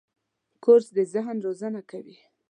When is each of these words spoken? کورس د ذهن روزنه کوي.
کورس 0.63 0.87
د 0.97 0.99
ذهن 1.13 1.37
روزنه 1.45 1.81
کوي. 1.91 2.17